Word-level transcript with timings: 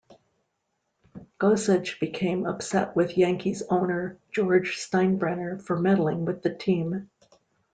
Gossage 1.39 1.99
became 1.99 2.47
upset 2.47 2.95
with 2.95 3.19
Yankees' 3.19 3.61
owner 3.69 4.17
George 4.31 4.77
Steinbrenner 4.77 5.61
for 5.61 5.79
meddling 5.79 6.25
with 6.25 6.41
the 6.41 6.55
team. 6.55 7.11